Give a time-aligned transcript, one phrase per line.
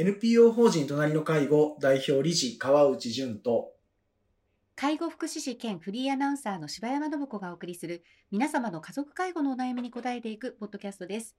[0.00, 3.72] NPO 法人隣の介護代表理事川内淳と
[4.76, 11.34] 介護福祉士兼フリーアナウンサーの柴山信子がお送りする皆様の家族介護のお悩みに答えていくポッドキャストです。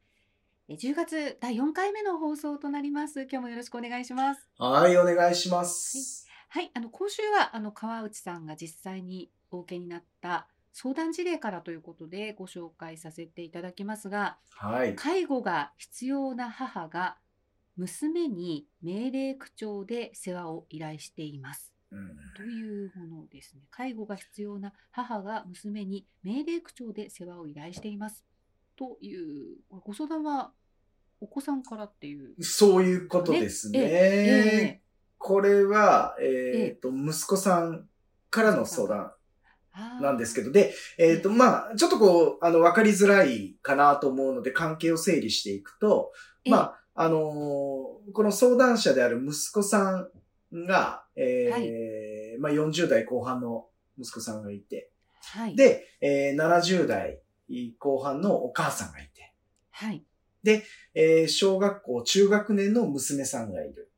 [0.67, 3.21] え10月第4回目の放送となります。
[3.21, 4.45] 今日もよろしくお願いします。
[4.57, 6.27] はい、お願いします。
[6.49, 14.95] はい、あの今週はあの川内さんが実際にお受けになった相談事例からということでご紹介させていただきますが、はい。
[14.95, 17.15] 介護が必要な母が
[17.79, 21.73] 娘に命令口調で世話を依頼しています。
[21.91, 23.61] うんというものですね。
[23.71, 28.25] 介護が必要な母が娘に命令口調で世話を依頼しています。
[28.75, 30.51] という、ご相談は
[31.21, 32.43] お子さんからっていう。
[32.43, 33.79] そういうことですね。
[33.81, 34.81] え
[35.17, 37.87] これは、えっ、と、息子さん
[38.29, 39.11] からの相談
[39.75, 40.47] えなんですけど。
[40.47, 46.11] ど、で、えっ、と、まあ、ちょっとこう、あの、わかりづらいかなと思うので、関係を整理していくと、
[46.45, 50.07] ええまあ、あのーこの相談者である息子さ
[50.51, 53.67] んが、えーまあ、40代後半の
[53.99, 54.89] 息子さんがいて、
[55.21, 55.55] はい。
[55.55, 57.19] で、えー70代
[57.77, 59.33] 後半のお母さんがいて、
[59.69, 60.03] はい。
[60.95, 63.91] えー小学校、中学年の娘さんがいる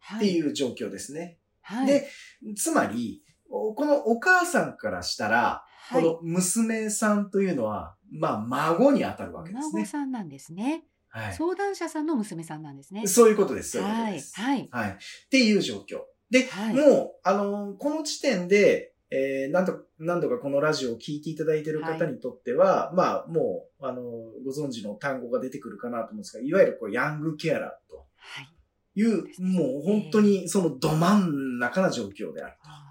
[0.00, 0.26] はい。
[0.26, 1.38] っていう状況ですね。
[1.60, 1.86] はい。
[1.86, 2.08] で、
[2.56, 9.84] つまり、おこのお母さんからしたら、はい、この娘さんというのは、まあ、孫に当たるわけです孫ね。
[9.86, 10.84] さんなんですね。
[11.14, 11.34] はい。
[11.34, 13.06] 相談者さんの娘さんなんですね。
[13.06, 13.70] そういうことです。
[13.72, 14.12] そういうことはい。
[14.14, 14.40] です。
[14.40, 14.68] はい。
[14.72, 14.90] はい。
[14.90, 14.94] っ
[15.30, 16.00] ていう状況。
[16.30, 24.04] で、はいもう、あのーこの時点で、えー、何度、何度かこのラジオを聞いていただいている方にとっては、まあ、もう、あのー
[24.44, 28.48] ご存知の単語が出てくるかなと思うんですが、いわゆるこう、ヤングケアラーとはい。
[28.96, 32.90] いう、もう本当にそのど真ん中な状況であるは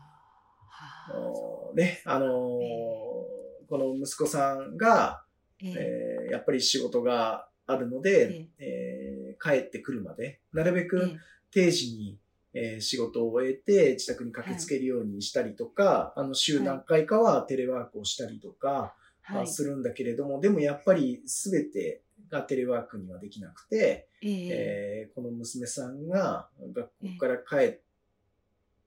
[1.09, 1.73] あと。
[1.75, 2.29] ね、あのー
[3.69, 5.23] この息子さんが、
[5.61, 11.17] えええーやっぱり仕事があるので、えー帰ってくるまで、なるべく、え
[11.51, 12.17] 定時に、
[12.53, 18.95] えー仕事を終えて自宅に駆けつけるようにしたりとか、あの週何回かはテレワークをしたりとか、
[19.29, 19.43] えはい。
[19.43, 24.47] あするんだけれども、でもやっぱり全てがテレワークにはできなくて、ええ。
[24.51, 27.79] えーこの娘さんが学校から帰っ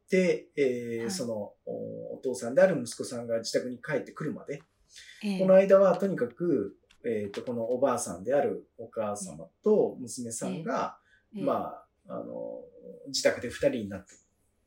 [0.09, 1.11] て、えーはい。
[1.11, 4.63] そのおお父さんである息子さんが自宅に帰ってくるまで、
[5.23, 5.39] ええ。
[5.39, 10.99] この間はとにかく、えー、とこのおばあさんであるお母様と娘さんが、
[11.35, 11.75] ええま
[12.09, 12.61] あ、あの、
[13.07, 14.15] 自宅で二人になって、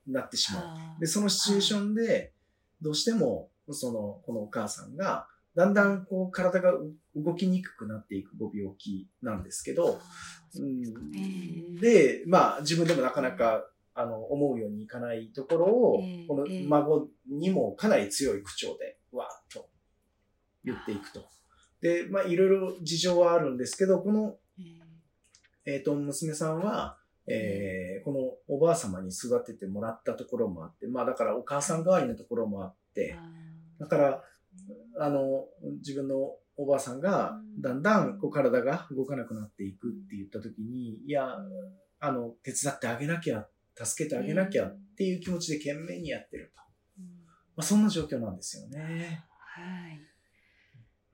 [0.07, 0.63] なってしまう。
[0.63, 2.33] はあで、そのシチュエーションで、
[2.81, 9.99] どうしても、その、このお母さんが、だんだんこう体がう動きにくくなっていくご病気なんですけど、
[10.55, 10.81] うん。
[11.11, 11.81] ね。
[11.81, 19.69] で、まあ自分でもなかなか、あの、思うようにいかないところをええ、このええ孫にもかなり強い口調で、わーっと
[20.63, 21.27] 言っていくと。
[21.81, 24.63] で、まあいろいろ事情はあるんですけど、このえ
[25.65, 26.97] ええっ、と、娘さんは、
[27.27, 33.29] えーこのおばあ様に育ててもらったところもあって、まあだからお母さん代わりのところもあって、あ
[33.79, 34.23] だから、
[34.99, 35.45] あの、
[35.77, 41.37] 自分のおばあさんがうんだんだんこう体が動かなくなっていくって言った時に、いや、
[41.99, 46.61] あの、手伝ってあげなきゃ、助けてあげなきゃっていう気持ちで懸命にやってると。
[47.55, 49.23] まあそんな状況なんですよね。
[49.37, 50.08] はい。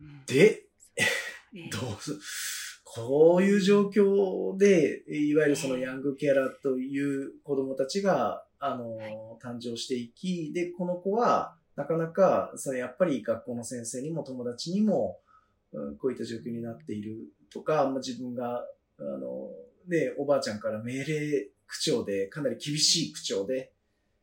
[0.02, 0.26] うん。
[0.26, 1.70] で、ええ。
[1.72, 15.20] どうす、こういう状況で、いわゆるそのヤングケアラーという子供たちが、あの、誕生していき、で、この子は、なかなか、それやっぱり学校の先生にも友達にも、
[15.72, 18.66] うんこういった状況になっているとか、まあ、自分が、
[18.98, 19.50] あの、
[19.88, 23.74] で、おばあちゃんから命令口調で、かなり厳しい口調で、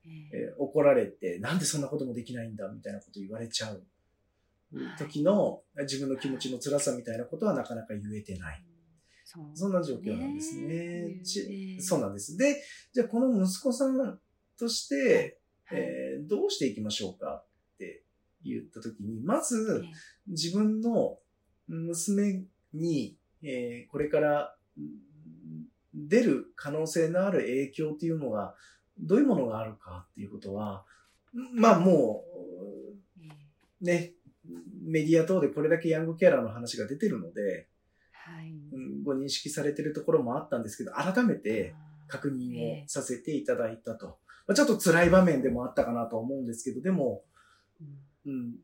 [0.04, 0.36] ええ。
[0.36, 3.84] えー怒られて、なんでそんなこともできないんだみたいなこと言われちゃう
[4.98, 8.64] 時の自分の気持ちの辛さみたいなことはなかなか言えてない。
[9.54, 11.06] そんな状況なんですね。
[11.06, 11.24] ね。
[11.24, 12.36] ちえそうなんです。
[12.36, 12.62] で、
[12.92, 14.18] じゃあこの息子さん
[14.58, 15.80] として、はい。
[15.80, 17.44] えーどうしていきましょうか
[17.74, 18.02] って
[18.44, 19.90] 言った時に、まずええ。
[20.28, 21.18] 自分の
[21.66, 22.44] 娘
[22.74, 24.86] に、えーこれからうん
[25.94, 28.54] 出る可能性のある影響っていうのが、
[28.98, 30.84] どういうものがあるかっていうことは、
[31.54, 32.25] まあも
[33.20, 33.28] ええ。
[33.82, 34.12] う、ね、
[34.82, 37.68] メディア等でこれだけヤングケアラーの話が出てるので、
[38.12, 38.50] はい。
[38.72, 41.74] うんご認識されてるところもあったんですけど、改めて
[42.08, 44.18] 確認をさせていただいたと。
[44.46, 47.22] まあ、ちょっと辛い場面でもあったかなと思うんですけど、でも、
[48.26, 48.56] うん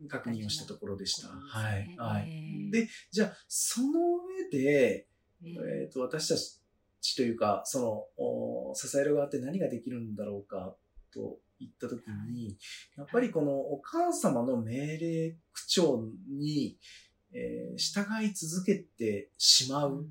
[0.00, 1.28] うん、確認をしたところでした。
[1.28, 1.96] ね。
[1.98, 2.28] はい。
[2.30, 4.16] ええで、じゃあ、その
[4.50, 5.06] 上で、
[5.44, 6.36] ええっ、と、私た
[7.00, 10.74] ちというか、その、お支える側って何ができるんだろうか、
[11.12, 12.56] と言ったときに、
[12.96, 16.76] やっぱりこのお母様の命令口調に、
[17.32, 20.06] えー従い続けてしまう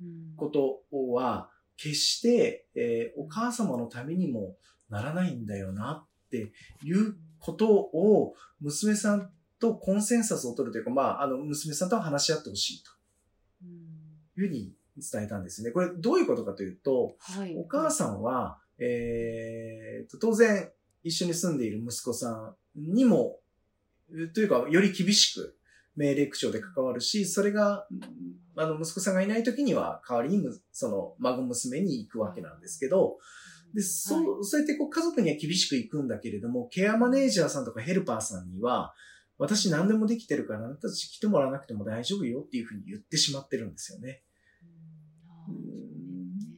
[0.00, 0.82] うんこと
[1.12, 4.56] は、決して、えーお母様のためにも
[4.88, 6.52] ならないんだよなって
[6.82, 12.90] いうことを娘さんとコンセンサスを取るというか、まあ、あの、娘さんとは話し合ってほしいと
[14.40, 15.70] いうふうに伝えたんですね。
[15.70, 17.56] これどういうことかというと、はい。
[17.56, 20.70] お母さんは、えーと、当然
[21.02, 23.38] 一緒に住んでいる息子さんにも、
[24.34, 25.56] というか、より厳しく
[25.96, 28.00] 命令口調で関わるし、それが、うん
[28.54, 33.18] あの、息子さんがいない時には、代わりにむ、その、孫娘に行くわけなんですけど、
[33.74, 38.94] で、そう、そうやってこう家族には厳しく行くんだけれども、ケアマネージャーさんとかヘルパーさんには、
[39.38, 44.22] 私何でもできてるから、あなたたち来てもらわなくても大丈夫よっていうふうに言ってしまってるんですよね。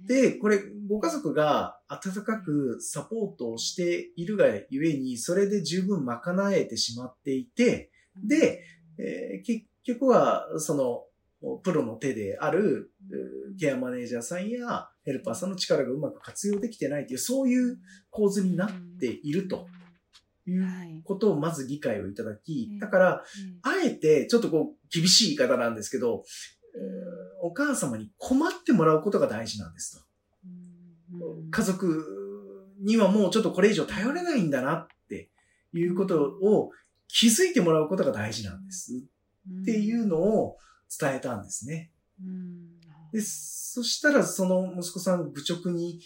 [0.07, 7.91] で、これ、ご家族が温かくサポートをしているがゆえに、それで十分賄えてしまっていて、
[8.23, 8.63] で、
[8.99, 11.05] えー結局は、その、
[11.63, 17.77] プロの手である、うケアマネージャーさんやヘルパーさんの力がうまく活用できてないという、そういう
[18.11, 19.67] 構図になっていると
[20.47, 21.03] いうはい。
[21.05, 23.21] ことをまず理解をいただきうん、だから、うん
[23.63, 26.54] あえて、ちょっとこう、厳しい言い方なんですけど、えー
[27.43, 30.05] お母様に困ってもらうことが大事なんですと。
[31.13, 31.51] うん。
[31.51, 35.31] 家族にはもうちょっとこれ以上頼れないんだなって
[35.73, 36.71] いうことを
[37.09, 38.93] 気づいてもらうことが大事なんです。
[39.63, 40.57] っていうのを
[40.99, 41.91] 伝えたんですね。
[42.21, 42.81] うん。
[43.13, 46.01] で、そしたらその息子さん愚直に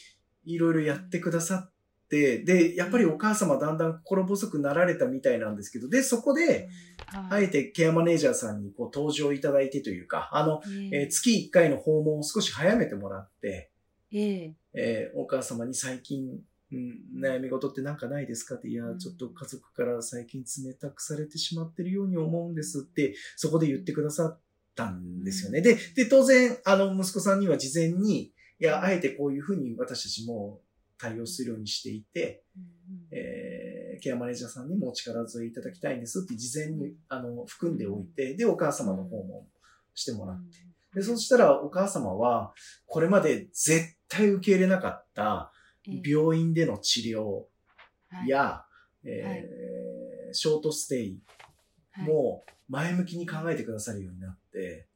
[0.45, 1.78] いろいろやってくださって、
[2.09, 6.69] で、やっぱりお母様だんだん心細くなられたみたいなんですけど、で、そこで、
[7.13, 7.45] あはい。
[7.45, 13.71] えてケアマネージャーさんにこう登場いただいてというか、あの、えーえ月1回の訪問を少し早めてもらって、
[14.13, 14.53] え。
[14.75, 16.41] えーお母様に最近、
[16.73, 18.99] うん、悩み事ってなんかないですかって、いやう、ん。
[18.99, 24.39] ちょっと家族から最近冷たくされてしまってるように思うんですって、そこで言ってくださっ
[24.75, 25.59] たんですよね。
[25.59, 25.65] うん。
[25.65, 30.61] で、で、当然、あの、息子さんには事前に、いや、あえてこういうふうに私たちも
[30.99, 32.43] 対応するようにしていて、
[33.11, 39.45] えーケアマネージャーさんにもお力添えいただきたいんですって事前に、あの、含んでおいて、で、お母様の訪問
[39.95, 40.59] してもらって、
[40.95, 42.53] で、そしたらお母様は、
[42.87, 45.53] これまで絶対受け入れなかった
[45.85, 47.47] 病院での治療
[48.29, 48.65] や、
[49.05, 49.45] えーはい。
[50.33, 51.19] ショートステイ
[51.97, 54.87] も前向きに考えてくださるようになって、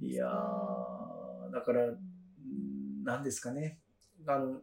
[0.00, 3.04] いやー、だから、うん。
[3.04, 3.78] 何ですかね。
[4.26, 4.62] あの、うん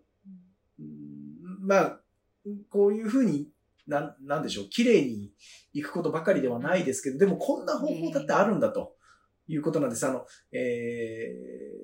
[1.60, 2.00] まあ、
[2.70, 3.50] こういうふうに、
[3.88, 5.34] なん、なんでしょう、綺麗に
[5.74, 8.96] 行くことばかりではないですけど、でもこんな方法だってあるんだと
[9.48, 10.06] いうことなんです。
[10.06, 10.58] あの、え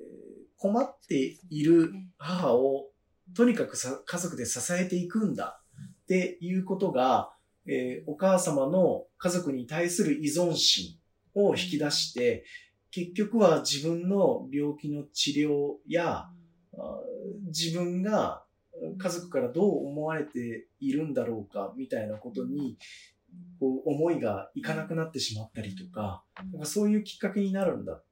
[0.06, 0.20] ー
[0.60, 2.90] 困っている母を
[3.34, 5.62] とにかくさ家族で支えていくんだ
[6.02, 7.32] っていうことが、
[7.66, 10.98] えーお母様の家族に対する依存心
[11.34, 12.44] を引き出して、
[12.90, 16.26] 結局は自分の病気の治療や、
[17.46, 18.44] 自分が
[18.98, 22.78] 家族からどう思われているんだろうかみたいなことに
[23.58, 28.02] こう思いがいかなくなってしまったりとか、なんかそういうきっかけになるんだ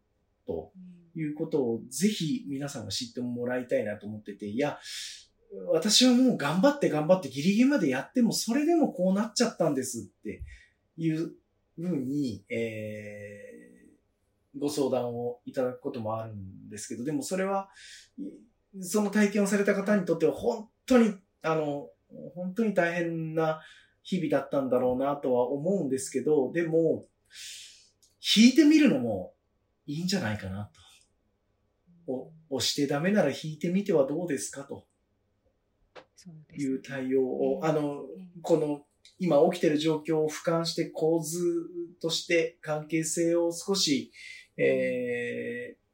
[0.47, 0.73] と
[1.15, 4.79] いうことをぜひ皆さんが知ってもらいたいなと思ってて、いや、
[5.73, 10.43] 私はもう頑張って頑張ってギリギリまでやってもそれでもこうなっちゃったんですって
[10.97, 11.33] いう
[11.77, 13.59] ふうに、えー
[14.59, 17.69] ご相談をいただくこともあるんですけど、でもそれは、
[18.19, 18.23] い
[18.81, 21.89] その体験をされた方にとっては本当に、あの、
[22.35, 23.61] 本当に大変な
[24.03, 27.07] 日々だったんだろうなとは思うんですけど、でも、
[28.37, 29.35] 弾いてみるのも
[29.87, 30.71] いいんじゃないかな
[32.07, 32.13] と。
[32.13, 34.87] お押してダメなら弾いてみてはどうですかと。
[36.57, 38.05] いう対応を、あの、
[38.43, 38.83] この
[39.19, 41.39] 今起きてる状況を俯瞰して構図
[42.01, 44.13] として関係性を少し、
[44.57, 45.89] えー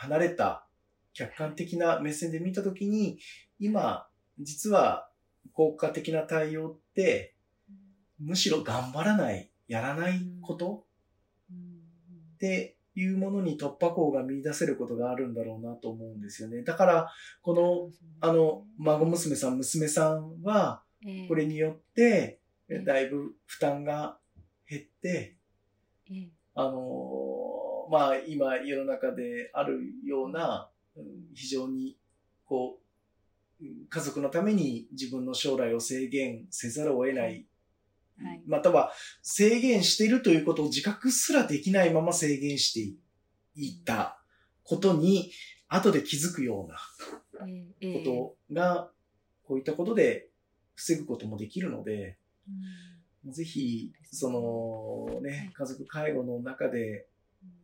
[0.00, 0.66] 離れた
[1.14, 3.18] 客観的な目線で見たときに、
[3.58, 4.06] 今、
[4.38, 5.08] 実は
[5.52, 7.34] 効果的な対応って、
[8.18, 10.84] むしろ頑張らない、やらないこと
[12.34, 16.62] っていうものに突破口が見出せることがあるんだろうなと思うんですよね。
[16.62, 17.12] だから、
[17.42, 17.90] この、
[18.20, 20.82] あの、孫娘さん、娘さんは、
[21.28, 22.84] これによって、ええ。
[22.84, 24.18] だいぶ負担が
[24.68, 25.36] 減って、
[26.54, 30.69] あのーまあ、今世の中であるような、うん
[31.34, 31.98] 非常に、
[32.44, 32.78] こ
[33.60, 37.46] う、うん家族のために自分の将来を制限せざるを得ない、
[38.22, 38.42] はい。
[38.46, 38.92] または
[39.22, 42.96] 制限しているということを自覚すらできないまま制限して
[43.60, 44.18] いった
[44.64, 45.30] ことに、
[45.68, 46.78] 後で気づくような
[47.92, 48.90] ことが、
[49.44, 50.30] こういったことで
[50.74, 52.16] 防ぐこともできるので、
[53.26, 57.06] ぜひ、そのね、家族介護の中で、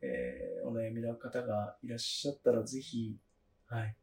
[0.03, 3.17] えーお悩みの方がいらっしゃったら、ぜひ、
[3.69, 3.97] はい。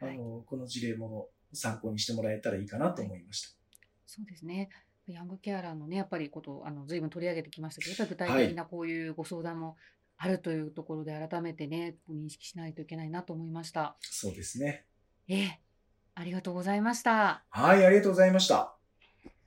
[0.00, 3.56] あの、この事例も参考にしてもらえたらいいかなと思いました。
[4.06, 4.70] そうですね。
[5.06, 9.76] ヤングケアラーのね、やっぱりことを、あの、随分取り上げてきましたけど、具体的なこういうご相談も
[10.16, 13.96] あるというところで改めてね、認識しないといけないなと思いました。
[14.00, 14.86] そうですね。
[15.28, 15.60] ええ、
[16.14, 17.44] ありがとうございました。
[17.50, 18.76] はい、ありがとうございました。